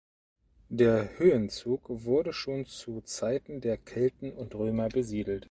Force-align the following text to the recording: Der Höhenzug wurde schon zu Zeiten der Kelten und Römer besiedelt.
Der 0.69 1.19
Höhenzug 1.19 1.83
wurde 1.87 2.33
schon 2.33 2.65
zu 2.65 3.01
Zeiten 3.01 3.61
der 3.61 3.77
Kelten 3.77 4.31
und 4.33 4.55
Römer 4.55 4.89
besiedelt. 4.89 5.39